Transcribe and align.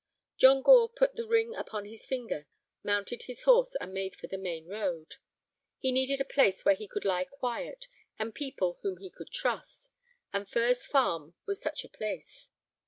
John 0.35 0.63
Gore 0.63 0.89
put 0.89 1.15
the 1.15 1.27
ring 1.27 1.53
upon 1.55 1.85
his 1.85 2.07
finger, 2.07 2.47
mounted 2.81 3.21
his 3.27 3.43
horse, 3.43 3.75
and 3.79 3.93
made 3.93 4.15
for 4.15 4.25
the 4.25 4.35
main 4.39 4.65
road. 4.65 5.17
He 5.77 5.91
needed 5.91 6.19
a 6.19 6.25
place 6.25 6.65
where 6.65 6.73
he 6.73 6.87
could 6.87 7.05
lie 7.05 7.25
quiet, 7.25 7.87
and 8.17 8.33
people 8.33 8.79
whom 8.81 8.97
he 8.97 9.11
could 9.11 9.29
trust, 9.29 9.91
and 10.33 10.49
Furze 10.49 10.87
Farm 10.87 11.35
was 11.45 11.61
such 11.61 11.83
a 11.85 11.89
place. 11.89 12.49